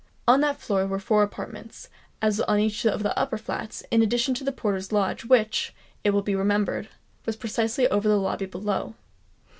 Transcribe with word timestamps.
On 0.27 0.41
that 0.41 0.59
floor 0.59 0.87
were 0.87 0.97
four 0.97 1.21
apartments, 1.21 1.87
as 2.23 2.41
on 2.41 2.59
each 2.59 2.87
of 2.87 3.03
the 3.03 3.15
upper 3.15 3.37
flats, 3.37 3.83
in 3.91 4.01
addition 4.01 4.33
to 4.33 4.43
the 4.43 4.51
porter's 4.51 4.91
lodge, 4.91 5.25
which, 5.25 5.75
it 6.03 6.09
will 6.09 6.23
be 6.23 6.33
remembered, 6.33 6.89
was 7.27 7.35
precisely 7.35 7.87
over 7.89 8.09
the 8.09 8.17
lobby 8.17 8.47
below. 8.47 8.95